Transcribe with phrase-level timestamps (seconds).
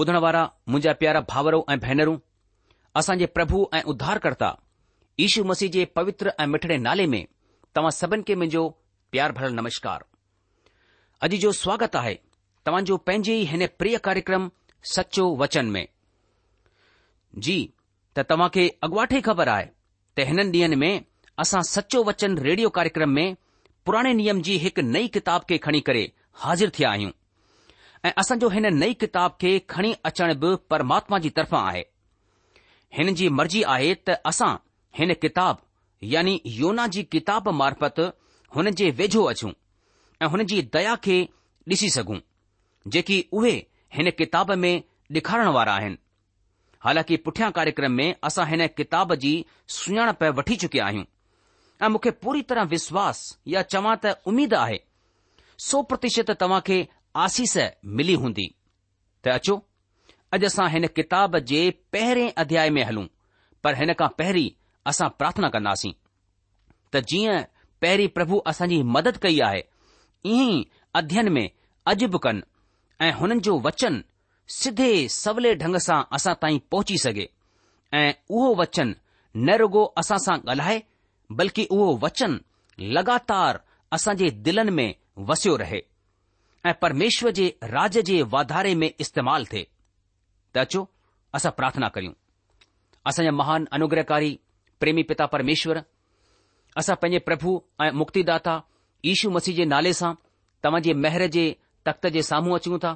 [0.00, 2.16] ॿुधण वारा मुंहिंजा प्यारा भावरो ऐं भेनरूं
[3.00, 4.50] असांजे प्रभु ऐं उद्धारकर्ता
[5.26, 7.24] ईशू मसीह जे पवित्र ऐं मिठड़े नाले में
[7.76, 8.64] तव्हां सभिनि खे मुंहिंजो
[9.12, 10.04] प्यार भरल नमस्कार
[11.26, 12.14] अॼु जो स्वागत आहे
[12.66, 14.50] तव्हांजो पंहिंजे हिन प्रिय कार्यक्रम
[14.94, 15.84] सचो वचन में
[17.46, 17.58] जी
[18.16, 19.66] त तव्हां खे अॻुवाठे ख़बर आए
[20.18, 20.92] त हिननि डींहनि में
[21.44, 23.28] असां सचो वचन रेडियो कार्यक्रम में
[23.86, 26.10] पुराणे नियम जी हिक नई किताब खे खणी करे
[26.44, 27.10] हाज़िर थिया आहियूं
[28.04, 31.82] ऐं असांजो हिन नई किताब खे खणी अचण बि परमात्मा जी तरफ़ा आहे
[32.96, 34.54] हिन जी मर्ज़ी आहे त असां
[34.98, 35.56] हिन किताब
[36.12, 38.00] यानी योना जी किताब मार्फत
[38.56, 39.50] हुन जे वेझो अचूं
[40.22, 41.20] ऐं हुन जी दया खे
[41.72, 42.18] ॾिसी सघूं
[42.94, 43.56] जेकी उहे
[43.96, 44.78] हिन किताब में
[45.14, 45.96] ॾेखारण वारा आहिनि
[46.84, 49.32] हालांकि पुठियां कार्यक्रम में असां हिन किताब जी
[49.76, 51.04] सुञाणप वठी चुकिया आहियूं
[51.84, 53.22] ऐं मूंखे पूरी तरह विश्वास
[53.54, 54.78] या चवां त उमीद आहे
[55.66, 56.78] सौ प्रतिशत तव्हां खे
[57.24, 57.56] आसीस
[57.98, 58.46] मिली हूंदी
[59.24, 59.54] त अचो
[60.34, 61.60] अॼु असां हिन किताब जे
[61.94, 63.06] पहिरें अध्याय में हलूं
[63.64, 64.48] पर हिन खां पहिरीं
[64.92, 65.92] असां प्रार्थना कंदासीं
[66.94, 67.38] त जीअं
[67.84, 69.62] पहिरीं प्रभु असांजी मदद कई आहे
[70.34, 70.60] ईअं ई
[71.00, 71.46] अध्ययन में
[71.94, 72.46] अजिब कनि
[73.06, 74.02] ऐं हुननि जो वचन
[74.60, 74.90] सिधे
[75.22, 77.26] सवले ढंग सां असां ताईं पहुची सघे
[78.02, 78.88] ऐं उहो वचन
[79.46, 80.78] न रुगो असां सां ॻाल्हाए
[81.38, 82.38] बल्कि उहो वचन
[82.96, 83.52] लॻातार
[83.96, 84.88] असांजे दिलनि में
[85.28, 85.80] वसियो रहे
[86.66, 89.62] ऐं परमेश्वर जे राज जे वाधारे में इस्तेमाल थे
[90.54, 90.80] त अचो
[91.34, 92.12] असां प्रार्थना करियूं
[93.10, 94.30] असांजा महान अनुग्रहकारी
[94.80, 95.80] प्रेमी पिता परमेश्वर
[96.82, 97.52] असां पंहिंजे प्रभु
[97.84, 98.54] ऐं मुक्तिदा दाता
[99.06, 100.12] यीशू मसीह जे नाले सां
[100.64, 101.44] तव्हां जे मेहर जे
[101.86, 102.92] तख़्त जे साम्हूं अचूं था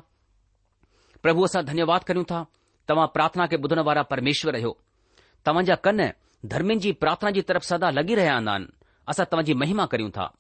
[1.23, 2.43] प्रभु असां धन्यवाद करुन था
[2.89, 4.77] तव्हां प्रार्थना खे ॿुधण वारा परमेश्वर आहियो
[5.47, 6.03] तव्हां कन
[6.55, 8.77] धर्मिनि जी प्रार्थना जी तरफ़ सदा लगी रहिया हूंदा आहिनि
[9.15, 10.33] असां तव्हांजी महिमा करियूं था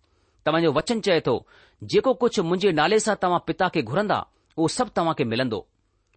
[0.46, 1.34] तव्हांजो वचन चए थो
[1.92, 4.19] जेको कुझु मुंहिंजे नाले सां तव्हां पिता खे घुरंदा
[4.58, 5.60] उहो सभु तव्हांखे मिलंदो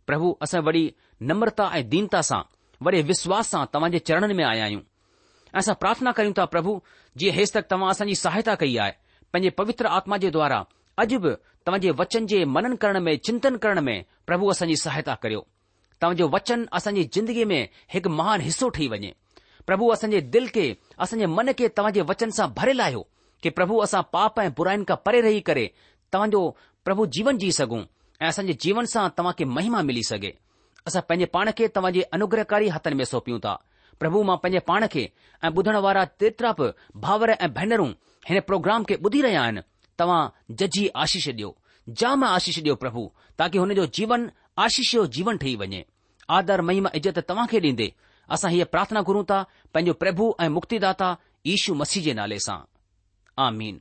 [0.09, 0.83] प्रभु असां वरी
[1.29, 2.41] नम्रता ऐं दीनता सां
[2.85, 6.75] वड़े विश्वास सां तव्हां जे चरणनि में आया आहियूं ऐं असां प्रार्थना कयूं था प्रभु
[7.21, 8.93] जीअं हेसि तक तव्हां असांजी सहायता कई आहे
[9.33, 10.59] पंहिंजे पवित्र आत्मा जे द्वारा
[11.03, 11.33] अॼु बि
[11.67, 13.95] तव्हांजे वचन जे मनन करण में चिंतन करण में
[14.29, 15.45] प्रभु असांजी सहायता करियो
[16.01, 17.61] तव्हांजो वचन असांजी ज़िंदगीअ में
[17.93, 19.11] हिकु महान हिसो ठही वञे
[19.69, 20.65] प्रभु असांजे दिल खे
[21.05, 23.03] असांजे मन खे तव्हांजे वचन सां भरे लाहियो
[23.43, 25.65] કે પ્રભુ અસા પાપ એ બુરાઈન કા પરે રહી કરે
[26.13, 26.41] તાજો
[26.87, 27.79] પ્રભુ જીવન જી સગુ
[28.27, 30.31] એસન જીવન સા તવા કે મહિમા મિલી સકે
[30.87, 33.57] અસા પંજે પાણ કે તવાજે અનુગ્રહકારી હાથ મે સોપી ઉંતા
[34.01, 35.03] પ્રભુ માં પંજે પાણ કે
[35.45, 36.59] એ બધણવારા તિત્રપ
[37.03, 37.91] ભાવર એ ભૈનરું
[38.29, 39.57] હે પ્રોગ્રામ કે બધી રહ્યાન
[39.99, 40.23] તવા
[40.59, 41.51] જજી આશીષ દિયો
[41.99, 43.03] જામા આશીષ દિયો પ્રભુ
[43.37, 44.23] તાકે હોને જો જીવન
[44.55, 45.81] આશીષયુ જીવન થઈ વણે
[46.35, 47.87] આદર મહિમા ઇજત તવા કે દીંદે
[48.35, 49.43] અસા હી પ્રાર્થના કરું તા
[49.73, 51.17] પંજો પ્રભુ એ મુક્તિદાતા
[51.51, 52.61] ઈશુ મસીજે નાલે સા
[53.39, 53.79] आमीन.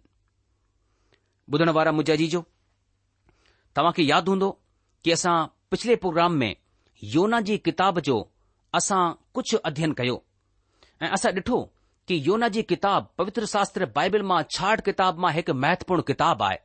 [1.52, 2.44] मीन वारा मुजाजी जो
[3.76, 4.49] तव्हांखे यादि हूंदो
[5.04, 5.34] कि असां
[5.70, 6.54] पिछले प्रोग्राम में
[7.14, 8.16] योना जी किताब जो
[8.75, 9.02] असां
[9.34, 10.22] कुझु अध्यन कयो
[11.02, 11.60] ऐं असां ॾिठो
[12.08, 16.58] कि योना जी किताब पवित्र शास्त्र बाइबिल मां छाठ किताब मां हिकु महत्वपूर्ण किताबु आहे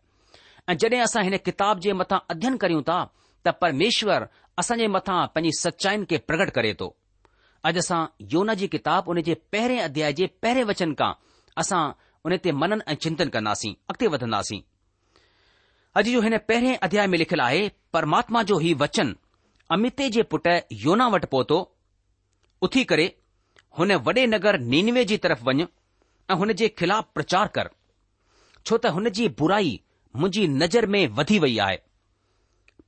[0.70, 3.00] ऐं जॾहिं असां हिन किताब जे मथां अध्ययन कयूं था
[3.46, 4.28] त परमेश्वर
[4.64, 6.88] असांजे मथां पंहिंजी सचाईन खे प्रकट करे थो
[7.68, 8.02] अॼु असां
[8.34, 11.14] योना जी किताबु उन जे पहिरें अध्याय जे पहिरें वचन खां
[11.64, 11.84] असां
[12.28, 14.60] उन ते मनन ऐं चिंतन कंदासीं अॻिते वधंदासीं
[15.98, 17.62] अॼु जो हिन पहिरें अध्याय में लिखियलु आहे
[17.94, 19.16] परमात्मा जो ही वचन
[19.76, 20.48] अमिते जे पुट
[20.84, 21.60] योना वटि पहुतो
[22.68, 23.06] उथी करे
[23.80, 25.68] हुन वडे॒ नगर नीनवे जी तरफ़ वञु
[26.32, 27.70] ऐं हुन जे ख़िलाफ़ प्रचार कर
[28.66, 29.72] छो त हुन जी बुराई
[30.20, 31.80] मुंहिंजी नज़र में वधी वई आहे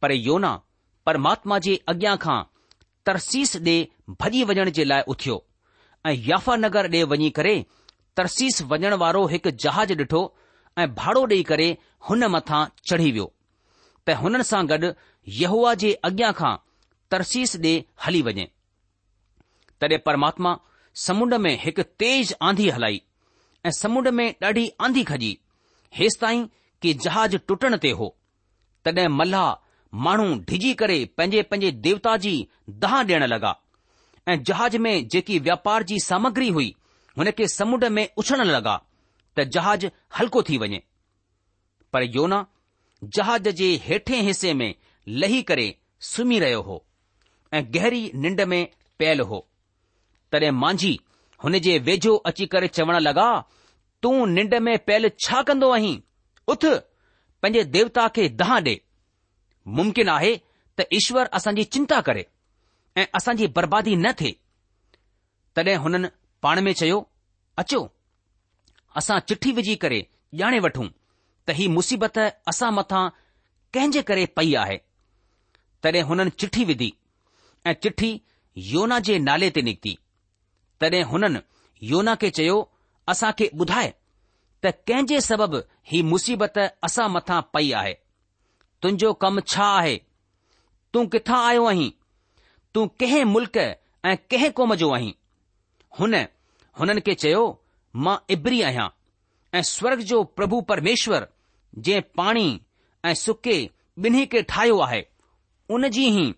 [0.01, 0.51] पर योना
[1.05, 2.39] परमात्मा जे अॻियां खां
[3.05, 3.81] तरसीस डे॒
[4.25, 5.39] भॼी वञण जे लाइ उथियो
[6.11, 7.57] ऐं याफ़ा नगर डे॒ वञी करे
[8.17, 10.21] तरसीस वञण वारो हिकु जहाज़ ॾिठो
[10.83, 11.67] ऐं भाड़ो ॾेई करे
[12.09, 13.25] हुन मथां चढ़ी वियो
[14.07, 14.91] त हुननि सां गॾु
[15.41, 16.53] यहूआ जे अॻियां खां
[17.15, 17.73] तरसीस ॾे
[18.05, 18.45] हली वञे
[19.81, 20.53] तॾहिं परमात्मा
[21.05, 23.01] समुंड में हिकु तेज़ आंधी हलाई
[23.65, 25.31] ऐं समुंड में ॾाढी आंधी खजी
[25.99, 26.45] हेसि ताईं
[26.81, 28.09] कि जहाज टुटण ते हो
[28.87, 29.45] तॾहिं मल्हा
[30.07, 32.33] माण्हू डिजी करे पंहिंजे पंहिंजे देवता जी
[32.83, 33.53] दहा ॾियण लॻा
[34.31, 36.73] ऐं जहाज में जेकी वापार जी सामग्री हुई
[37.17, 38.75] हुन खे समुंड में उछण लॻा
[39.37, 39.85] त जहाज
[40.19, 40.81] हल्को थी वञे
[41.93, 42.45] पर योना
[43.17, 44.73] जहाज़ जे हेठें हिसे में
[45.07, 45.67] लही करे
[46.07, 46.83] सुम्ही रहियो हो
[47.53, 48.67] ऐं गहरी निंड में
[48.99, 49.45] पयल हो
[50.31, 50.99] तॾहिं मांझी
[51.43, 53.29] हुन जे वेझो अची करे चवण लॻा
[54.03, 55.97] तूं निंड में पयल छा कंदो आहीं
[56.53, 58.75] उथ पंहिंजे देवता खे दहां ॾे
[59.79, 60.35] मुमकिन आहे
[60.77, 62.25] त ईश्वर असांजी चिंता करे
[62.97, 64.35] ऐं असांजी बर्बादी न थिए
[65.55, 66.07] तॾहिं हुननि
[66.43, 67.07] पाण में चयो
[67.57, 67.87] अचो
[68.97, 70.01] असां चिठी विझी करे
[70.41, 70.87] ॼाणे वठूं
[71.47, 72.17] त हीउ मुसीबत
[72.51, 73.07] असां मथां
[73.73, 74.77] कंहिंजे करे पई आहे
[75.83, 76.91] तॾहिं हुननि चिठी विधी
[77.67, 78.11] ऐं चिठी
[78.71, 79.95] योना जे नाले ते निकिती
[80.81, 81.39] तॾहिं हुननि
[81.91, 82.57] योना खे चयो
[83.13, 83.91] असां खे ॿुधाए
[84.63, 85.59] त कंहिं जे सबबु
[85.91, 87.93] ही मुसीबत असां मथां पई आहे
[88.83, 89.97] तुंहिंजो कमु छा आहे
[90.93, 91.89] तूं किथां आयो आहीं
[92.75, 93.57] तूं कंहिं मुल्क़
[94.07, 95.13] ऐं कंहिं क़ौम जो आहीं
[95.97, 96.15] हुन
[96.79, 97.43] हुननि खे चयो
[98.05, 98.87] मां इबरी आहियां
[99.57, 101.27] ऐं स्वर्ग जो प्रभु परमेश्वर
[101.77, 102.49] जंहिं पाणी
[103.05, 103.57] ऐं सुके
[104.05, 105.01] ॿिन्ही खे ठाहियो आहे
[105.75, 106.33] उन जी ई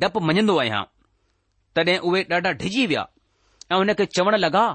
[0.00, 0.82] डपु मञंदो आहियां
[1.76, 3.06] तॾहिं उहे ॾाढा डिॼी विया
[3.72, 4.66] ऐं हुन खे चवण लॻा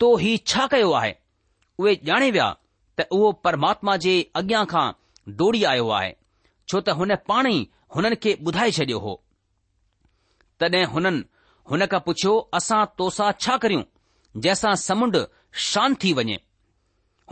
[0.00, 1.14] तो ही छा कयो आहे
[1.78, 2.48] उहे ॼाणे विया
[2.98, 4.86] त उहो परमात्मा जे अॻियां खां
[5.42, 6.12] डोड़ी आयो आहे
[6.70, 7.58] छो त हुन पाण ई
[7.96, 9.14] हुननि खे ॿुधाए छॾियो हो
[10.60, 11.22] तॾहिं हुननि
[11.70, 13.82] हुन खां पुछियो असां तोसां छा करियूं
[14.44, 15.16] जंहिंसां समुंड
[15.70, 16.36] शांत थी वञे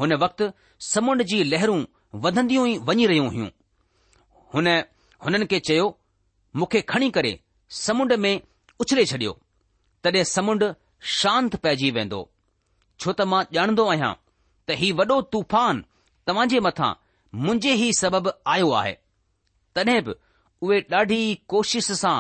[0.01, 0.49] हुन वक्तु
[0.89, 1.79] समुंड जी लहरूं
[2.25, 3.49] वधंदियूं ई वञी रहियूं हुयूं
[4.55, 4.69] हुन
[5.25, 5.87] हुननि खे चयो
[6.61, 7.33] मूंखे खणी करे
[7.81, 8.35] समुंड में
[8.85, 9.33] उछले छडि॒यो
[10.05, 10.65] तॾहिं समुंड
[11.19, 12.21] शांत पइजी वेंदो
[13.01, 14.13] छो त मां ॼाणंदो आहियां
[14.67, 15.83] त हीउ वॾो तूफान
[16.27, 16.91] तव्हां जे मथां
[17.47, 18.93] मुंहिंजे ई सबबु आयो आहे
[19.79, 20.17] तॾहिं बि
[20.67, 21.23] उहे ॾाढी
[21.55, 22.17] कोशिश सां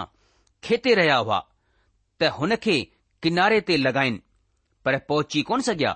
[0.68, 1.40] खेते रहिया हुआ
[2.20, 2.76] त हुन खे
[3.22, 4.20] किनारे ते लॻाइनि
[4.84, 5.90] पर पहुची कोन सघिया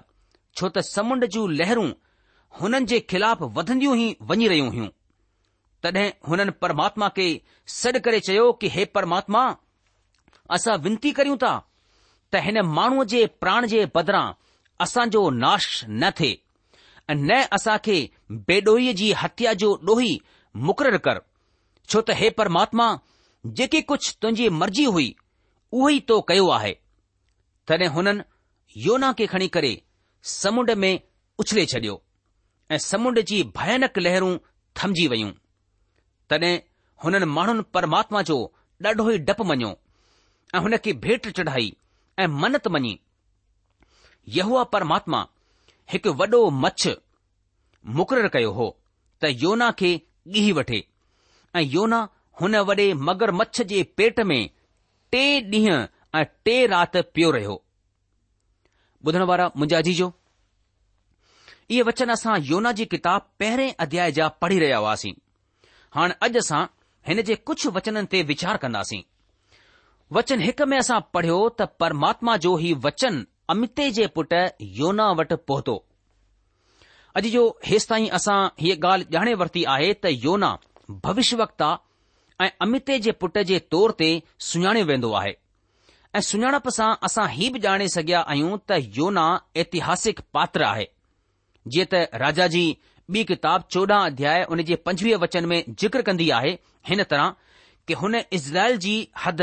[0.59, 1.91] छो त समुंड जूं लहरूं
[2.61, 4.89] हुननि जे ख़िलाफ़ वधंदियूं ई वञी रहियूं हुयूं
[5.87, 7.27] तॾहिं हुननि परमात्मा खे
[7.77, 9.45] सॾु करे चयो कि हे परमात्मा
[10.57, 11.53] असां विनती करियूं था
[12.33, 14.25] त हिन माण्हूअ जे प्राण जे बदिरां
[14.87, 16.37] असांजो नाश न थिए
[17.11, 17.99] ऐं न असां खे
[18.51, 20.13] बेडोहीअ जी हत्या जो ॾोही
[20.69, 21.23] मुक़ररु कर
[21.89, 22.87] छो त हे परमात्मा
[23.63, 25.09] जेकी कुझु तुंहिंजी मर्ज़ी हुई
[25.73, 26.73] उहो ई तो कयो आहे
[27.69, 28.23] तॾहिं हुननि
[28.87, 29.73] योना खे खणी करे
[30.37, 30.93] समुंड में
[31.43, 32.01] उछले छडि॒यो
[32.75, 34.33] ऐं समुंड जी भयानक लहरूं
[34.83, 35.31] थमजी वयूं
[36.31, 36.53] तॾहिं
[37.05, 38.39] हुननि माण्हुनि परमात्मा जो
[38.87, 39.71] ॾाढो ई डपु मञियो
[40.55, 41.73] ऐं हुन खे भेट चढ़ाई
[42.19, 42.99] ऐं मनत मञी
[44.39, 45.27] यह परमात्मा
[45.93, 46.89] हिकु वॾो मच्छ
[47.99, 48.69] मुक़ररु कयो हो
[49.23, 49.91] त योना खे
[50.37, 50.85] ॻीही वठे
[51.57, 52.01] ऐं योना
[52.41, 54.41] हुन वॾे मगर मच्छ जे पेट में
[55.13, 57.55] टे ॾींहं ऐं टे राति पियो रहियो
[59.07, 60.13] ॿुधण वारा मुंहिंजा जीजो
[61.71, 65.13] इहे वचन असां योना जी किताब पहिरें अध्याय जा पढ़ी रहिया हुआसीं
[65.95, 66.63] हाणे अॼु असां
[67.09, 69.03] हिन जे कुझु वचननि ते वीचार कंदासीं
[70.19, 73.21] वचन हिकु में असां पढ़ियो त परमात्मा जो ही वचन
[73.55, 74.35] अमिते जे पुट
[74.81, 75.77] योना वटि पहुतो
[77.21, 80.57] अॼु जो हेसि ताईं असां हीअ ॻाल्हि ॼाणे वरिती आहे त योना
[81.07, 81.37] भविष्य
[82.41, 84.07] ऐं अमिते जे पुट जे तौर ते
[84.49, 85.33] सुञाणियो वेंदो आहे
[86.15, 89.25] ऐं सुञाणप सां असां हीउ बि ॼाणे सघिया आहियूं त योना
[89.63, 90.87] ऐतिहासिक पात्र आहे
[91.75, 92.63] जीअं त राजा जी
[93.17, 96.53] ॿी किताब चोॾहं अध्याय उन जे पंजवीह वचन में जिक्र कंदी आहे
[96.91, 97.31] हिन तरह
[97.89, 98.95] कि हुन इज़राइल जी
[99.25, 99.43] हद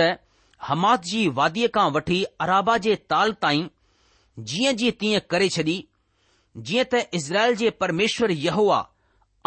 [0.72, 3.68] हमात जी वादीअ खां वठी अराबा जे ताल ताईं
[4.52, 5.78] जीअं जीअं तीअं करे छॾी
[6.70, 8.80] जीअं त इज़राइल जे परमेश्वर यहोआ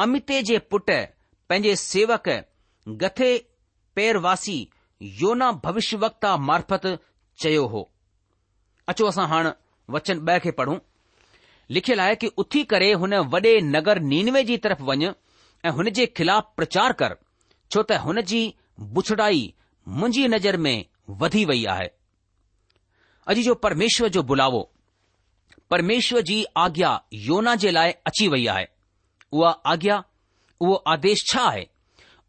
[0.07, 2.28] अमिते जे पुट पंहिंजे सेवक
[2.88, 3.37] गथे
[3.96, 4.66] पैरवासी
[5.20, 6.87] योना भविष्यवक्ता मार्फत
[7.42, 7.88] चयो हो
[8.88, 9.54] अचो असा हाँ
[9.90, 10.76] वचन ब के पढ़ू
[11.70, 12.94] लिखल है कि उथी करे
[13.32, 17.16] वडे नगर नीनवे जी तरफ़ वन एन जे ख़िलाफ़ प्रचार कर
[17.72, 18.42] छो त जी
[18.92, 19.52] बुछड़ाई
[19.88, 20.84] मुझी नज़र में
[21.20, 21.88] वधी वही है
[23.28, 24.68] अज जो परमेश्वर जो बुलावो
[25.70, 28.68] परमेश्वर जी आज्ञा योना जे लाए अची वही है
[29.32, 30.02] उहा आज्ञा
[30.62, 31.66] वो आदेश छा है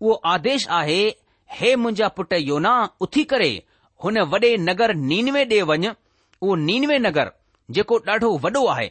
[0.02, 1.00] उहो आदेश आहे
[1.58, 3.50] हे मुंहिंजा पुट योना उथी करे
[4.04, 7.32] हुन वॾे नगर नीनवे ॾे वञ उहो नीनवे नगर
[7.78, 8.88] जेको ॾाढो वॾो आहे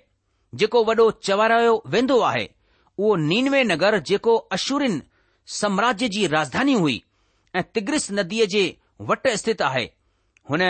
[0.61, 2.47] जेको वॾो चवारायो वेंदो आहे
[2.99, 5.01] उहो नीनवे नगर जेको अशूरिन
[5.61, 6.97] साम्राज्य जी राजधानी हुई
[7.59, 8.63] ऐं तिग्रिस नदीअ जे
[9.11, 9.85] वट स्थित आहे
[10.53, 10.63] हुन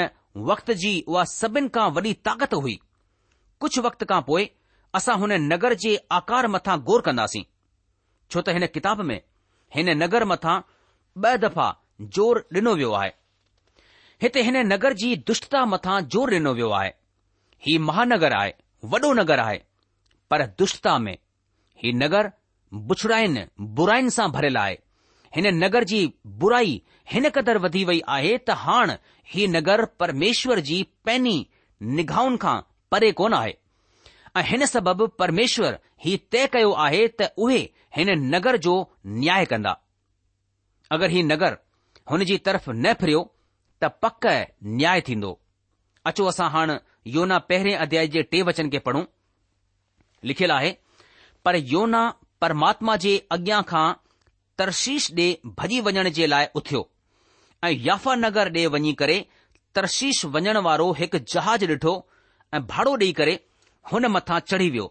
[0.53, 2.79] वक़्त जी उहा सभिनि खां वॾी ताक़त हुई
[3.65, 4.47] कुझु वक़्त खां पोइ
[5.01, 7.43] असां हुन नगर जे आकार मथां गौर कंदासीं
[8.31, 9.19] छो त हिन किताब में
[9.77, 10.57] हिन नगर मथां
[11.25, 11.67] ब दफ़ा
[12.17, 13.11] जोर ॾिनो वियो आहे
[14.23, 16.91] हिते हिन नगर जी दुष्टता मथां जोर डि॒नो वियो आहे
[17.67, 18.53] ही महानगर आहे
[18.95, 19.61] वॾो नगर आहे
[20.31, 21.17] पर दुष्टता में
[21.83, 22.31] ही नगर
[22.91, 23.45] बुछड़ाईन
[23.79, 24.77] बुराइन सां भरियलु आहे
[25.37, 26.01] हिन नगर जी
[26.43, 26.81] बुराई
[27.13, 28.99] हिन क़दर वधी वई आहे त हाणे
[29.35, 31.37] ही नगर परमेश्वर जी पैनी
[32.01, 32.61] निगाहुनि खां
[32.93, 33.55] परे कोन आहे
[34.37, 37.63] ऐं हिन सबबि परमेश्वर ही तय कयो आहे त उहे
[37.97, 38.73] हिन नगर जो
[39.21, 39.71] न्याय कंदा
[40.97, 41.57] अगरि ही नगर
[42.11, 43.23] हुन जी तरफ़ न फिरियो
[43.83, 44.27] त पक
[44.81, 45.31] न्याय थींदो
[46.11, 46.77] अचो असां हाणे
[47.17, 49.03] योना पहिरें अध्याय जे टे वचन खे पढ़ूं
[50.31, 50.73] लिखियलु आहे
[51.45, 52.03] पर योना
[52.45, 53.87] परमात्मा जे अॻियां खां
[54.61, 55.27] तरशीश ॾे
[55.61, 56.83] भॼी वञण जे लाइ उथियो
[57.65, 59.19] ऐं याफ़ा नगर ॾे वञी करे
[59.77, 61.95] तरशीश वञण वारो हिकु जहाज़ ॾिठो
[62.55, 63.35] ऐं भाड़ो ॾेई करे
[63.93, 64.89] हुन मथां चढ़ी वियो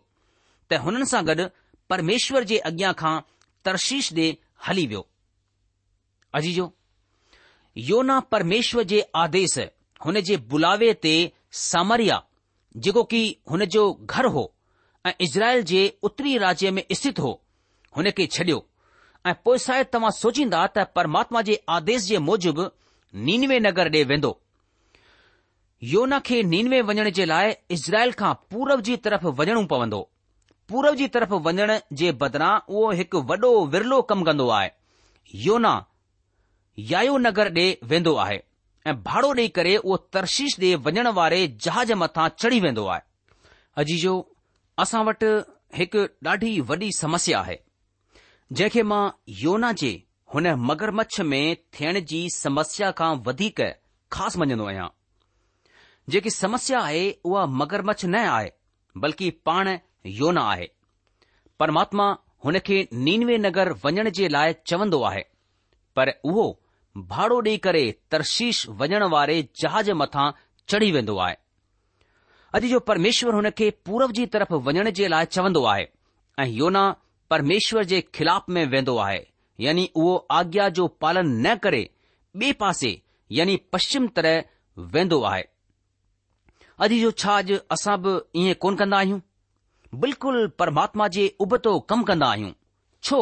[0.71, 1.47] त हुननि सां गॾु
[1.89, 3.13] परमेश्वर जे अॻियां खां
[3.65, 4.25] तरशीश ॾे
[4.67, 5.05] हली वियो
[6.39, 6.71] अजीजो
[7.89, 9.57] योना परमेश्वर जे आदेश
[10.05, 11.13] हुन जे बुलावे ते
[11.61, 12.19] सामरिया
[12.87, 13.85] जेको की हुन जो
[14.17, 14.43] घर हो
[15.09, 17.31] ऐं इज़राइल जे उत्तरी राज्य में स्थित हो
[17.97, 18.65] हुन खे छडि॒यो
[19.25, 22.67] ऐं पोइ शायदि तव्हां सोचींदा त परमात्मा जे आदेश जे मूजिबि
[23.29, 24.31] नीनवे नगर ॾे वेंदो
[25.95, 30.07] योना खे नीनवे वञण जे लाइ इज़राइल खां पूरब जी तरफ़ वञणो पवंदो
[30.69, 34.71] पूरब जी तरफ़ वञण जे बदिरां उहो हिकु वॾो विरलो कमु कंदो आहे
[35.45, 35.71] योना
[36.91, 38.37] यायो नगर ॾे वेंदो आहे
[38.91, 43.01] ऐं भाड़ो ॾेई करे उहो तर्शीश ॾे वञण वारे जहाज मथां चढ़ी वेंदो आहे
[43.83, 44.13] अजीजो
[44.85, 45.31] असां वटि
[45.79, 47.57] हिकु ॾाढी वॾी समस्या आहे
[48.61, 49.01] जंहिंखे मां
[49.41, 49.91] योना जे
[50.33, 51.41] हुन मगरमच्छ में
[51.79, 53.65] थियण जी समस्या खां वधीक
[54.17, 54.87] ख़ासि मञंदो आहियां
[56.13, 58.49] जेकी समस्या आहे उहा मगरमच्छ न आहे
[59.03, 60.67] बल्कि पाण योना आहे
[61.59, 62.13] परमात्मा
[62.45, 65.23] हुन खे नीनवे नगर वञण जे लाइ चवंदो आहे
[65.95, 66.45] पर उहो
[67.11, 70.29] भाड़ो ॾेई करे तर्शीश वञण वारे जहाज मथां
[70.69, 71.35] चढ़ी वेंदो आहे
[72.57, 75.85] अॼु जो परमेश्वर हुन खे पूर्व जी तरफ़ वञण जे लाइ चवंदो आहे
[76.39, 76.83] ऐं योना
[77.29, 79.21] परमेश्वर जे खिलाफ़ में वेंदो आहे
[79.65, 81.89] यानी उहो आज्ञा जो पालन न करे
[82.37, 82.99] बे पासे
[83.37, 84.43] यानी पश्चिम तरह
[84.95, 85.43] वेंदो आहे
[86.87, 89.19] अॼु जो छा अॼु असां बि ईअं कोन कंदा आहियूं
[89.95, 92.51] बिल्कुल परमात्मा जे उबतो कम कंदा आहियूं
[93.03, 93.17] छो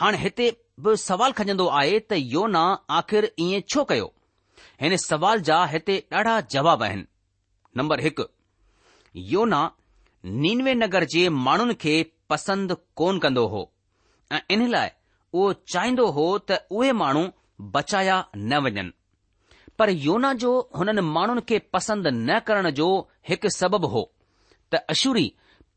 [0.00, 0.48] हाणे हिते
[0.84, 2.62] बि सवाल खजंदो आहे त योना
[2.98, 4.06] आख़िर ईअं छो कयो
[4.82, 7.04] हिन सवाल जा हिते ॾाढा जवाब आहिनि
[7.80, 8.24] नम्बर हिकु
[9.32, 9.60] योना
[10.44, 11.94] नीनवे नगर जे माण्हुनि खे
[12.30, 13.64] पसंदि कोन कंदो हो
[14.36, 14.88] ऐं इन लाइ
[15.34, 17.26] उहो चाहिंदो हो त उहे माण्हू
[17.76, 18.86] बचाया न वञनि
[19.78, 22.88] पर योना जो हुननि माण्हुनि खे पसंदि न करण जो
[23.28, 24.10] हिकु सबबु हो
[24.72, 25.32] त अशूरी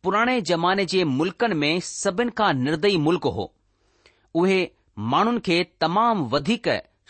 [0.06, 3.44] पुराणे ज़माने जे मुल्कनि में सभिनि खां निर्दय मुल्क हो
[4.42, 4.60] उहे
[5.14, 6.68] माण्हुनि खे तमाम वधीक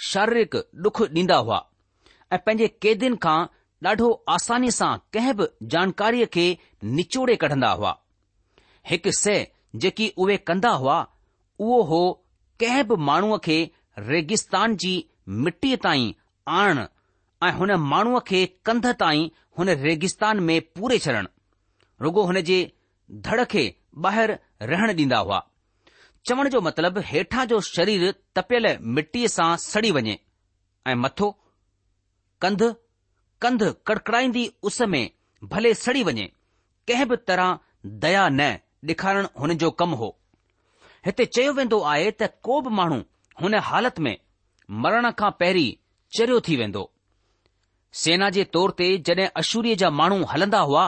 [0.10, 1.58] शारीरिक डुख ॾींदा हुआ
[2.34, 3.36] ऐं पंहिंजे कैदीनि खां
[3.88, 6.46] ॾाढो आसानी सां कंहिं बि जानकारीअ खे
[7.00, 7.92] निचोड़े कढन्दा हुआ
[8.92, 9.34] हिकु स
[9.86, 10.96] जेकी उहे कंदा हुआ
[11.66, 12.02] उहो हो
[12.64, 13.58] कंहिं बि माण्हूअ खे
[14.12, 14.94] रेगिस्तान जी
[15.48, 16.12] मिटी ताईं
[16.62, 16.82] आणन
[17.48, 21.28] ऐं हुन माण्हू खे कंध ताईं हुन रेगिस्तान में पूरे छॾणु
[22.08, 22.60] रुॻो हुन जे
[23.12, 23.64] धड़ खे
[24.06, 24.34] ॿाहिरि
[24.70, 25.42] रहण ॾींदा हुआ
[26.28, 28.68] चवण जो मतिलबु हेठां जो शरीर तपियल
[29.00, 30.18] मिटीअ सां सड़ी वञे
[30.88, 31.30] ऐं मथो
[32.42, 32.64] कंध
[33.42, 35.04] कंध कड़कड़ाईंदी उस में
[35.52, 36.26] भले सड़ी वञे
[36.88, 37.58] कंहिं बि तरह
[38.08, 38.50] दया न
[38.92, 40.16] ॾेखारण हुन जो कमु हो
[41.06, 43.00] हिते चयो वेंदो आहे त को बि माण्हू
[43.42, 44.18] हुन हालति में
[44.86, 45.74] मरण खां पहिरीं
[46.18, 46.90] चरियो थी वेंदो
[48.04, 50.86] सेना जे तौर ते जड॒हिं अशूरीअ जा माण्हू हलंदा हुआ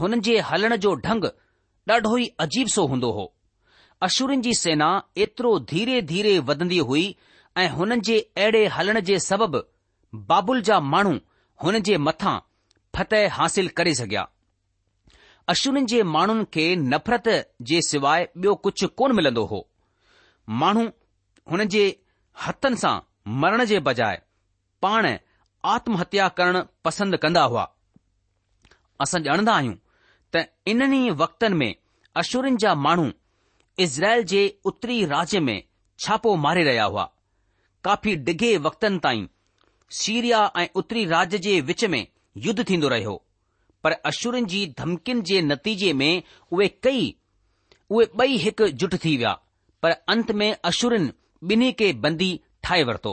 [0.00, 1.24] हुननि जे हलण जो ढंग
[1.90, 3.32] ॾाढो ई अजीब सो हूंदो हो
[4.06, 4.88] अशुरिन जी सेना
[5.24, 7.04] एतिरो धीरे धीरे वधंदी हुई
[7.58, 9.60] ऐं हुननि जे अहिड़े हलण जे सबबि
[10.30, 11.14] बाबुल जा माण्हू
[11.64, 12.36] हुन जे मथां
[12.96, 14.28] फतह हासिल करे सघिया
[15.54, 17.28] अशुरीन जे माण्हुनि खे नफ़रत
[17.70, 19.66] जे सवाइ ॿियो कुझु कोन मिलंदो हो
[20.62, 20.84] माण्हू
[21.52, 21.84] हुन जे
[22.46, 22.94] हथनि सां
[23.44, 24.20] मरण जे बजाए
[24.82, 25.16] पाण
[25.76, 27.66] आत्महत्या करणु पसंदि कंदा हुआ
[29.00, 29.74] असां ॼाणंदा आहियूं
[30.34, 30.38] त
[30.70, 31.72] इन्हनि वक़्तनि में
[32.20, 33.06] अशुरनि जा माण्हू
[33.84, 35.60] इज़राइल जे उत्तरी राज्य में
[36.04, 37.06] छापो मारे रहिया हुआ
[37.84, 39.26] काफ़ी डिघे वक़्तनि ताईं
[40.00, 42.06] सीरिया ऐं उत्तरी राज्य जे विच में
[42.48, 43.14] युद्ध थींदो रहियो
[43.84, 46.12] पर अशुरनि जी धमकिन जे नतीजे में
[46.52, 47.02] उहे कई
[47.90, 49.32] उहे ॿई हिकु जुट थी विया
[49.82, 51.10] पर अंत में अशुरनि
[51.52, 52.30] ॿिन्ही खे बंदी
[52.64, 53.12] ठाहे वरितो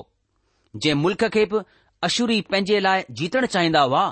[0.75, 1.59] जंहिं मुल्क खे बि
[2.03, 4.03] अशुरी पंहिंजे लाइ जीतण चाहींदा हुआ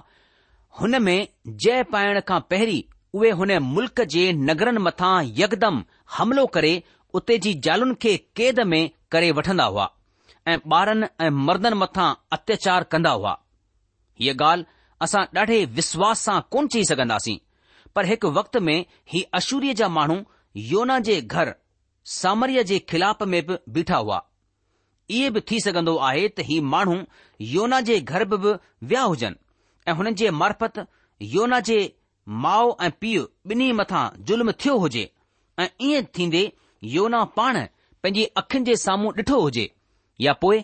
[0.79, 1.15] हुन में
[1.63, 2.81] जय पाइण खां पहिरीं
[3.17, 5.83] उहे हुन मुल्क़ जे नगरनि मथां यकदम
[6.17, 6.71] हमिलो करे
[7.19, 8.81] उते जी जालुनि खे कैद में
[9.12, 9.89] करे वठंदा हुआ
[10.51, 12.07] ऐं ॿारनि ऐं मर्दनि मथां
[12.38, 13.33] अत्याचार कंदा हुआ
[14.21, 14.65] हीअ ॻाल्हि
[15.05, 17.38] असां ॾाढे विश्वास सां कोन चई सघंदासीं
[17.95, 18.77] पर हिकु वक़्त में
[19.13, 20.17] ही अशूरीअ जा माण्हू
[20.71, 21.53] योना जे घर
[22.17, 24.21] सामर्य जे खिलाफ़ में बि बीठा हुआ
[25.17, 26.97] इहे बि थी सघन्दो आहे त ही माण्हू
[27.53, 28.41] योना जे घर बि
[28.89, 29.39] विया हुजनि
[29.88, 30.86] ऐं हुननि जे मार्फत
[31.36, 31.78] योना जे
[32.43, 35.10] माउ ऐं पीउ ॿिन्ही मथां ज़ुल्म थियो हुजे
[35.60, 36.43] ऐं ईअं थींदे
[36.96, 37.60] योना पाण
[38.04, 39.69] पंहिंजी अखियुनि जे साम्हूं ॾिठो हुजे
[40.22, 40.63] या पोइ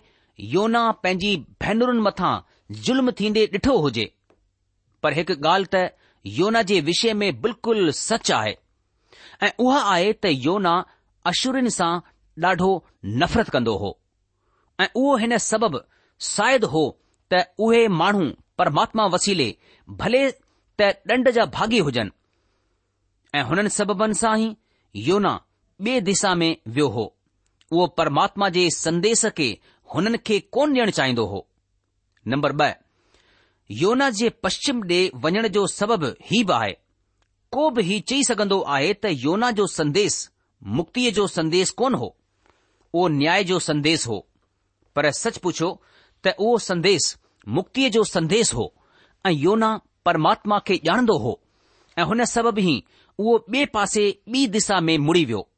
[0.54, 2.32] योना पंहिंजी भेनरुनि मथां
[2.86, 4.04] ज़ुल्म थींदे ॾिठो हुजे
[5.02, 5.86] पर हिकु ॻाल्हि त
[6.38, 8.56] योना जे विषय में बिल्कुलु सच आहे
[9.46, 10.74] ऐं उहा आहे त योना
[11.32, 11.92] अशुरिन सां
[12.46, 12.72] ॾाढो
[13.20, 13.96] नफ़रत कंदो हो
[14.80, 15.84] ऐं उहो हिन सबबि
[16.34, 16.84] शायदि हो
[17.32, 19.46] त उहे माण्हू परमात्मा वसीले
[20.00, 20.22] भले
[20.80, 22.10] त ॾंड जा भागी हुजनि
[23.38, 24.48] ऐं हुननि सबबनि सां ई
[25.08, 25.32] योना
[25.86, 27.04] ॿिए दिशा में वियो हो
[27.72, 29.46] उहो परमात्मा जे संदेश खे
[29.94, 31.40] हुननि खे कोन ॾियणु चाहींदो हो
[32.32, 32.68] नंबर ब॒
[33.82, 36.74] योना जे पश्चिम ॾे वञण जो सबबु ही बि आहे
[37.56, 40.16] को बि हीउ चई सघन्दो आहे त योना जो संदेस
[40.78, 44.18] मुक्तीअ जो संदेस कोन हो उहो न्याय जो संदेस हो
[44.96, 45.72] पर सच पुछो
[46.26, 47.10] त उहो संदेस
[47.48, 48.72] मुक्तिअ जो संदेस हो
[49.26, 51.40] ऐं योना परमात्मा खे ॼाणंदो हो
[51.98, 52.82] ऐं हुन सबब ई
[53.18, 55.48] उहो ॿिए पासे ॿी दिशा में मुड़ी वियो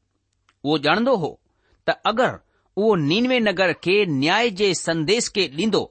[0.65, 1.39] उहो ॼाणंदो हो
[1.89, 2.37] त अगरि
[2.77, 5.85] उहो नीनवे नगर खे न्याय जे संदेश खे ॾींदो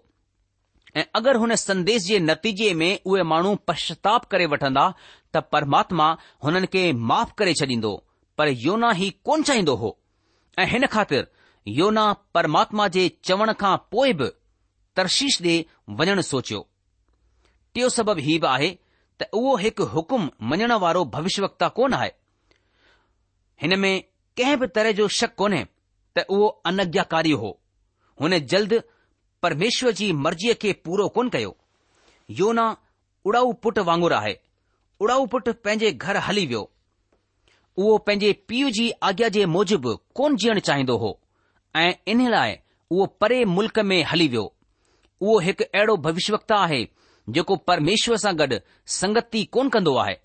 [0.98, 4.92] ऐं अगरि हुन संदेश जे नतीजे में उहे माण्हू पश्चाताप करे वठंदा
[5.34, 6.12] त परमात्मा
[6.44, 7.94] हुननि खे माफ़ करे छॾींदो
[8.38, 9.98] पर योना ही कोन चाहींदो हो
[10.60, 11.28] ऐं हिन ख़ातिर
[11.80, 14.28] योना परमात्मा जे चवण खां पोइ बि
[15.00, 15.54] तर्शीश ॾे
[16.00, 16.60] वञणु सोचियो
[17.76, 18.70] टियों सबबु हीउ बि आहे
[19.22, 22.10] त उहो हिकु हुकुम मञण वारो भविष्यवक्ता कोन आहे
[23.62, 23.94] हिन में
[24.38, 25.64] कंहिं बि तरह जो शक कोन्हे
[26.18, 27.52] त उहो अनज्ञाकारी हो
[28.22, 28.74] हुन जल्द
[29.46, 31.56] परमेश्वर जी मर्जीअ खे पूरो कोन कयो
[32.42, 32.66] योना
[33.30, 34.36] उड़ाऊ पुट वांगुरु आहे
[35.04, 36.64] उड़ाऊ पुट पंहिंजे घर हली वियो
[37.82, 41.18] उहो पंहिंजे पीउ जी आज्ञा जे मूजिबि कोन जीअणु चाहींदो हो
[41.84, 42.58] ऐं इन लाइ
[42.92, 44.46] उहो परे मुल्क़ में हली वियो
[45.22, 46.80] उहो हिकु अहिड़ो भविष्यवक्ता आहे
[47.36, 48.58] जेको परमेश्वर सां गॾु
[48.94, 50.16] संगति कोन कंदो आहे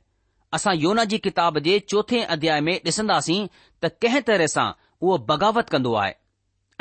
[0.59, 3.41] असां योना जी किताब जे चोथे अध्याय में ॾिसंदासीं
[3.85, 6.15] त कंहिं तरह सां उहो बग़ावत कंदो आहे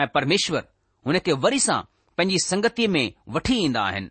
[0.04, 0.64] ऐं परमेश्वर
[1.08, 1.82] हुन खे वरी सां
[2.18, 3.06] पंहिंजी संगतीअ में
[3.38, 4.10] वठी ईंदा आहिनि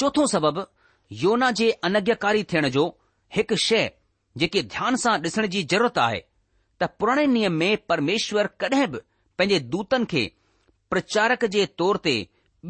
[0.00, 0.62] चोथों सबबु
[1.22, 2.86] योना जे अनज्ञकारी थियण जो
[3.36, 3.88] हिकु शइ
[4.42, 6.20] जेके ध्यान सां ॾिसण जी ज़रूरत आहे
[6.82, 9.00] त पुराणे नियम में परमेश्वर कॾहिं बि
[9.38, 10.24] पंहिंजे दूतनि खे
[10.94, 12.16] प्रचारक जे तौर ते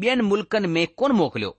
[0.01, 1.57] ॿियनि मुल्क़नि में कोन मोकिलियो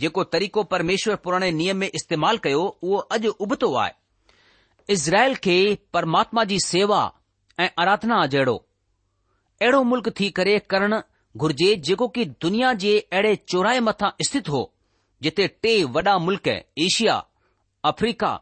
[0.00, 3.92] जेको तरीक़ो परमेश्वर पुराणे नियम में इस्तेमालु कयो उहो अॼु उबतो आहे
[4.92, 5.54] इज़राइल खे
[5.94, 6.98] परमात्मा जी सेवा
[7.60, 8.54] ऐं आराधना जहिड़ो
[9.62, 11.00] अहिड़ो मुल्क़ थी करे करणु
[11.36, 14.62] घुर्जे जेको की दुनिया जे अहिड़े चौराहे मथां स्थित हो
[15.22, 16.48] जिते टे वॾा मुल्क़
[16.88, 17.16] एशिया
[17.92, 18.38] अफ्रीका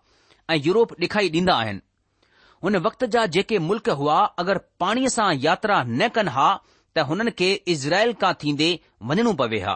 [0.50, 1.80] ऐं यूरोप डेखाइ ॾींदा आहिनि
[2.64, 6.48] हुन वक़्त जा जेके मुल्क़ हुआ अगरि पाणीअ सां यात्रा न कनि हा
[6.96, 8.68] त हुननि खे इज़राइल खां थींदे
[9.10, 9.74] वञणो पवे हा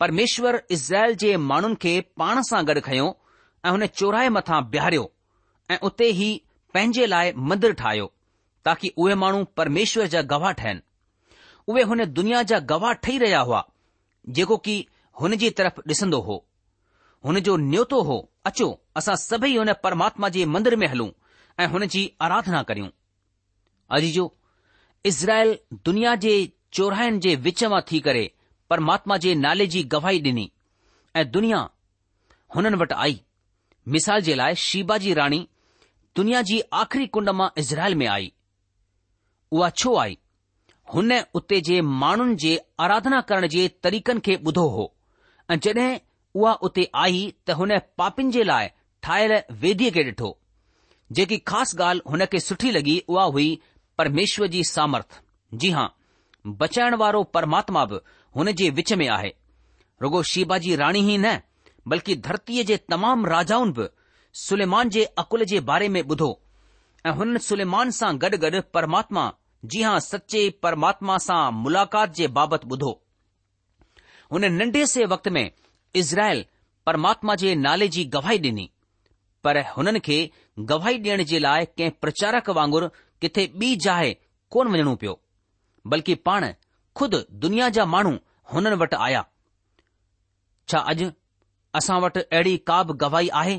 [0.00, 1.92] परमेश्वर इज़राइल जे माण्हुनि खे
[2.22, 3.06] पाण सां गॾु खयो
[3.66, 5.04] ऐं हुन चौराहे मथां बिहारियो
[5.70, 6.28] ऐं उते ई
[6.74, 8.10] पंहिंजे लाइ मंदरु ठाहियो
[8.64, 10.82] ताकी उहे माण्हू परमेश्वर जा गवाह ठहिनि
[11.68, 13.62] उहे हुन दुनिया जा गवाह ठही रहिया हुआ
[14.38, 14.76] जेको की
[15.20, 16.36] हुन जी तरफ़ ॾिसंदो हो
[17.26, 18.16] हुन जो न्योतो हो
[18.50, 18.68] अचो
[19.00, 21.08] असां सभई हुन परमात्मा जे मंदर में हलूं
[21.64, 22.88] ऐं हुन जी आराधना करियूं
[23.96, 24.26] अॼु जो
[25.06, 26.30] इज़राइल दुनिया जे
[26.72, 28.30] चौरहनि जे विच मां थी करे
[28.70, 30.50] परमात्मा जे नाले जी गवाही डि॒नी
[31.20, 31.58] ऐं दुनिया
[32.56, 33.20] हुननि वटि आई
[33.96, 35.46] मिसाल जे लाइ शीबा जी राणी
[36.16, 38.32] दुनिया जी आख़िरी कुंड मां इज़राइल में आई
[39.52, 40.16] उहा छो आई
[40.94, 44.86] हुन उते जे माण्हुनि जे आराधना करण जे तरीकनि खे ॿुधो हो
[45.50, 45.98] ऐं जड॒हिं
[46.40, 48.68] उहा उते आई त हुन पापिन जे लाइ
[49.02, 49.36] ठाहियल
[49.66, 50.36] वेदीअ खे ॾिठो
[51.18, 53.48] जेकी ख़ासि ॻाल्हि हुन खे सुठी लॻी उहा हुई
[53.98, 55.20] परमेश्वर जी सामर्थ
[55.62, 55.86] जी हां
[56.60, 57.98] बचाइण वारो परमात्मा बि
[58.36, 59.32] हुन जे विच में आहे
[60.02, 61.36] रुगो शिबाजी राणी ई न
[61.92, 63.86] बल्कि धरतीअ जे तमामु राजाउनि बि
[64.46, 66.30] सुलेमान जे अकुल जे बारे में ॿुधो
[67.06, 69.24] ऐं हुन सुलेमान सां गॾु गॾु परमात्मा
[69.72, 72.92] जी हां सचे परमात्मा सां मुलाक़ात जे बाबति ॿुधो
[74.32, 75.44] हुन नंढे से वक़्त में
[76.02, 76.44] इज़राइल
[76.86, 78.70] परमात्मा जे नाले जी गवाही डि॒नी
[79.44, 80.18] पर हुननि खे
[80.72, 82.88] गवाही ॾियण जे लाइ कंहिं प्रचारक वांगुरु
[83.24, 84.10] किथे ॿी जाइ
[84.54, 85.12] कोन वञणो पियो
[85.92, 86.44] बल्कि पाण
[86.98, 88.12] ख़ुदि दुनिया जा माण्हू
[88.52, 89.22] हुननि वटि आया
[90.68, 91.06] छा अॼु
[91.80, 93.56] असां वटि अहिड़ी का बि गवाही आहे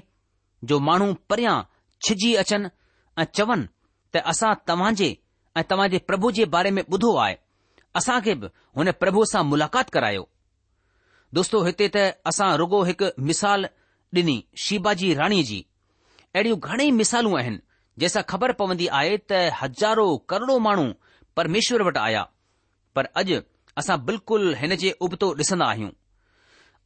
[0.70, 1.56] जो माण्हू परियां
[2.08, 2.70] छिजी अचनि
[3.22, 3.66] ऐं चवनि
[4.14, 5.10] त असां तव्हां जे
[5.60, 7.36] ऐं तव्हां जे प्रभु जे बारे में ॿुधो आहे
[8.02, 10.28] असां खे बि हुन प्रभु सां मुलाक़ात करायो
[11.40, 13.70] दोस्तो हिते त असां रुगो हिकु मिसाल
[14.24, 15.58] ॾिनी शिबाजी राणीअ जी
[16.36, 17.65] अहिड़ियूं घणेई मिसालूं आहिनि
[18.00, 20.88] जंहिंसां ख़बर पवंदी आहे त हज़ारो करोड़ो माण्हू
[21.40, 22.24] परमेश्वर वटि आया
[22.96, 23.38] पर अॼु
[23.82, 25.90] असां बिल्कुलु हिन जे उबतो ॾिसंदा आहियूं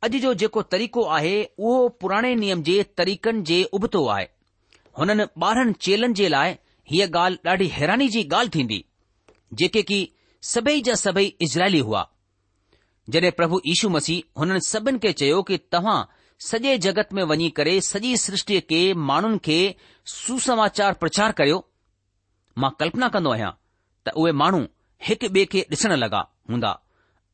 [0.08, 4.28] अॼु जो जेको तरीक़ो आहे उहो पुराणे नियम जे तरीक़नि जे उबतो आहे
[5.00, 6.54] हुननि ॿारहनि चेलनि जे लाइ
[6.92, 8.80] हीअ ॻाल्हि ॾाढी हैरानी जी ॻाल्हि थींदी
[9.62, 10.00] जेके की
[10.54, 12.08] सभई जा सभई इज़राइली हुआ
[13.14, 16.00] जॾहिं प्रभु यीशू मसीह हुननि सभिनि खे चयो कि तव्हां
[16.48, 19.58] सॼे जगत में वञी करे सॼी सृष्टि खे माण्हुनि खे
[20.12, 21.58] सुसमाचार प्रचार करियो
[22.64, 23.50] मां कल्पना कंदो आहियां
[24.08, 24.62] त उहे माण्हू
[25.08, 26.22] हिकु ॿिए खे ॾिसण लॻा
[26.54, 26.72] हूंदा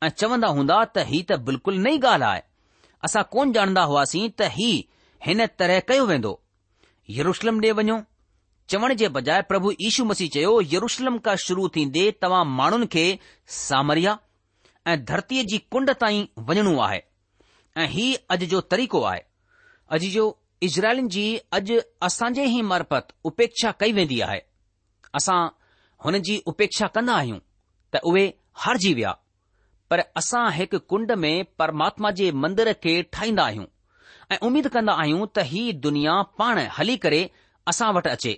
[0.04, 2.42] ऐं चवंदा हूंदा त ही त बिल्कुलु नई ॻाल्हि आहे
[3.10, 4.72] असां कोन ॼाणंदा हुआसीं त ही
[5.28, 6.34] हिन तरह कयो वेंदो
[7.20, 8.00] यरुशलम ॾे वञो
[8.74, 13.08] चवण जे बजाए प्रभु यीशू मसीह चयो यरुशलम खां शुरू थींदे तव्हां माण्हुनि खे
[13.64, 14.18] सामरिया
[14.94, 17.02] ऐं धरतीअ जी कुंड ताईं वञणो आहे
[17.82, 19.22] ऐं ही अॼु जो तरीक़ो आहे
[19.96, 20.26] अॼु जो
[20.64, 21.24] इज़राइलनि जी
[21.58, 24.40] अॼु असांजे ई मरपत उपेक्षा कई वेंदी आहे
[25.20, 25.38] असां
[26.06, 27.40] हुन जी उपेक्षा कंदा आहियूं
[27.96, 28.24] त उहे
[28.66, 29.12] हारजी विया
[29.90, 33.66] पर असां हिकु कुंड में परमात्मा जे मंदर खे ठाहींदा आहियूं
[34.34, 37.22] ऐं उमीद कंदा आहियूं त ही दुनिया पाण हली करे
[37.74, 38.34] असां वटि अचे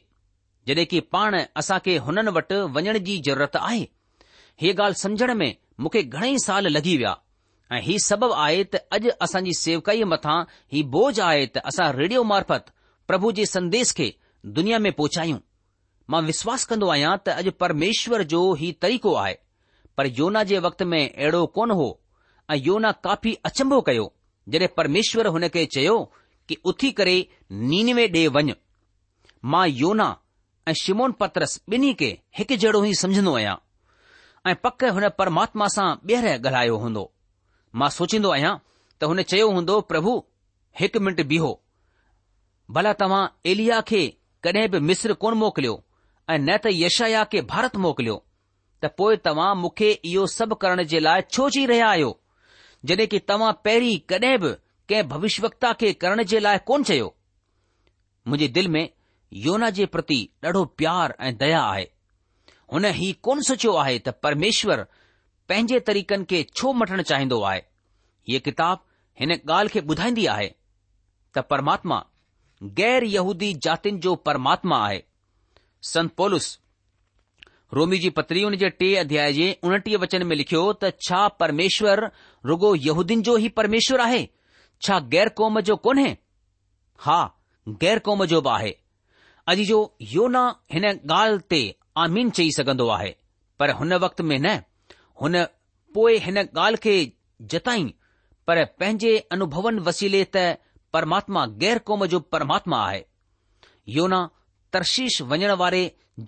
[0.68, 3.86] जॾहिं की पाण असां खे हुननि वटि वञण जी ज़रूरत आहे
[4.62, 7.16] हीअ ॻाल्हि समुझण में मूंखे घणेई साल लॻी विया
[7.74, 10.42] ऐं ही सबब आहे त अॼु असांजी सेवकाईअ मथां
[10.74, 12.70] ही बोझ आहे त असां रेडियो मार्फत
[13.08, 14.10] प्रभु जे संदेश खे
[14.60, 15.40] दुनिया में पहुचायूं
[16.14, 19.34] मां विश्वास कंदो आहियां त अॼु परमेश्वर जो ही तरीक़ो आहे
[19.98, 21.90] पर योना जे वक़्त में अहिड़ो कोन हो
[22.50, 24.08] ऐं योना काफ़ी अचंभो कयो
[24.56, 25.98] जॾहिं परमेश्वर हुन खे चयो
[26.50, 27.18] कि उथी करे
[27.72, 28.54] नीनवे ॾे वञ
[29.54, 30.10] मां योना
[30.68, 33.56] ऐं शिमोन पत्रस ॿिन्ही खे हिकु जहिड़ो ई समझंदो आहियां
[34.52, 37.06] ऐं पक हुन परमात्मा सां ॿीहर ॻाल्हायो हूंदो
[37.80, 38.54] मां सोचींदो आहियां
[39.00, 40.14] त हुन चयो हूंदो प्रभु
[40.82, 41.50] हिकु मिन्ट बीहो
[42.78, 44.02] भला तव्हां एलिया खे
[44.48, 45.74] कडहिं बि मिस्र कोन मोकिलियो
[46.30, 48.16] ऐं न त यशया खे भारत मोकिलियो
[48.86, 52.10] त पोए तव्हां मूंखे इहो सभु करण जे लाइ छो चई रहिया आहियो
[52.90, 54.52] जॾहिं कि तव्हां पहिरीं कडहिं बि
[54.92, 55.50] कंहिं भविष्य
[55.84, 57.08] खे करण जे लाइ कोन चयो
[58.28, 58.84] मुंहिंजे दिलि में
[59.46, 61.88] योना जे प्रति ॾाढो प्यार ऐं दया आहे
[62.74, 64.86] हुन ही कोन सोचियो आहे त परमेश्वर
[65.50, 67.62] पंहिंजे तरीक़नि खे छो मटणु चाहींदो आहे
[68.30, 68.80] हीअ किताब
[69.20, 70.50] हिन ॻाल्हि खे ॿुधाईंदी आहे
[71.36, 72.00] त परमात्मा
[72.80, 75.02] गैर यहूदी जातियुनि जो परमात्मा आहे
[75.92, 76.48] संत पोलुस
[77.78, 82.02] रोमी जी पत्री हुन जे टे अध्याय जे उणटीह वचन में लिखियो त छा परमेश्वर
[82.52, 84.22] रुगो यहूदीन जो ई परमेश्वर आहे
[84.88, 86.12] छा गैर क़ौम जो कोन्हे
[87.08, 87.20] हा
[87.86, 88.76] गैर क़ौम जो बि आहे
[89.54, 89.82] अॼु जो
[90.16, 91.62] योना हिन ॻाल्हि ते
[92.06, 93.16] आमीन चई सघंदो आहे
[93.60, 94.58] पर हुन वक़्त में न
[95.22, 95.36] हुन
[95.94, 96.96] पोइ हिन ॻाल्हि खे
[97.54, 97.84] जताई
[98.48, 100.44] पर पंहिंजे अनुभवनि वसीले त
[100.96, 103.04] परमात्मा ग़ैर क़ौम जो परमात्मा आहे
[103.96, 104.20] योना
[104.76, 105.82] तर्शीश वञण वारे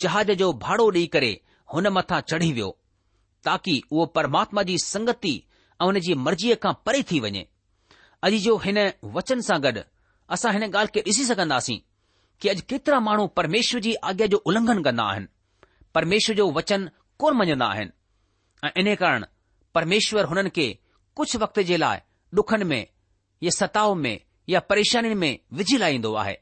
[0.03, 1.31] जहाज जो भाड़ो ॾेई करे
[1.73, 2.69] हुन मथां चढ़ी वियो
[3.49, 5.33] ताकी उहो परमात्मा जी संगति
[5.81, 7.45] ऐं हुन जी मर्जीअ खां परे थी वञे
[8.27, 8.79] अॼु जो हिन
[9.19, 9.83] वचन सां गॾु
[10.37, 11.77] असां हिन ॻाल्हि खे ॾिसी सघंदासीं
[12.41, 15.33] कि अॼु केतिरा माण्हू परमेश्वर जी आज्ञा जो उल्लंघन कंदा आहिनि
[15.99, 16.89] परमेश्वर जो वचन
[17.23, 17.95] कोन मञंदा आहिनि
[18.63, 19.25] ऐं इन कारण
[19.75, 20.67] परमेश्वर हुननि खे
[21.15, 21.99] कुझु वक़्त जे लाइ
[22.35, 22.85] डुखनि में
[23.43, 24.19] या सताव में
[24.49, 26.35] या परेशानि में विझी लाहींदो आहे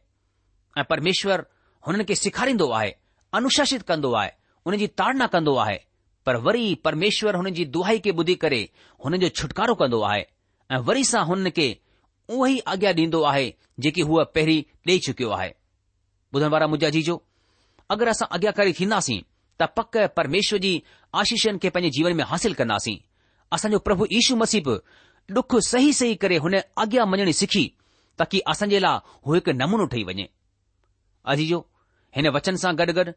[0.77, 1.45] ऐं परमेश्वर
[1.87, 2.95] हुननि खे सेखारींदो आहे
[3.37, 5.77] अनुशासित कंदो आहे जी ताड़ना कंदो आहे
[6.25, 8.59] पर वरी परमेश्वर हुननि जी दुहाई खे ॿुधी करे
[9.05, 10.25] हुन जो छुटकारो कंदो आहे
[10.71, 11.67] ऐं वरी सां हुन खे
[12.29, 13.53] उहो ई आॻियां ॾींदो आहे
[13.85, 15.53] जेकी हूअ पहिरीं ॾेई चुकियो आहे
[16.35, 17.15] ॿुधण वारा मुजाजी जो
[17.95, 19.21] अगरि असां अॻियां करे थींदासीं
[19.61, 20.73] त पक परमेश्वर जी
[21.21, 22.97] आशीषनि खे पंहिंजे जीवन में हासिल कंदासीं
[23.55, 24.73] असांजो प्रभु ईशू मसीबु
[25.35, 26.53] डुख सही सही करे हुन
[26.83, 27.63] अॻियां मञणी सिखी
[28.19, 30.25] ताकी असांजे लाइ हू हिकु नमूनो ठही वञे
[31.31, 31.59] अॼु जो
[32.17, 33.11] हिन वचन सां गॾु गॾु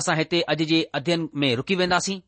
[0.00, 2.18] असां हिते अॼु जे अध्यन में रुकी वेंदासीं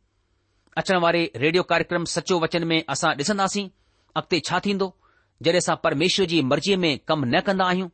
[0.80, 3.66] अचण वारे रेडियो कार्यक्रम सचो वचन में असां ॾिसंदासीं
[4.20, 4.88] अॻिते छा थींदो
[5.44, 7.88] जॾहिं असां परमेश्वर जी मर्जीअ में कमु न कंदा आहियूं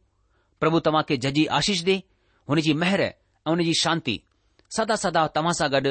[0.62, 1.96] प्रभु तव्हां खे जजी आशीष दे
[2.66, 4.14] जी मेहर ऐं जी शांती
[4.76, 5.90] सदा सदा तव्हां सां गॾु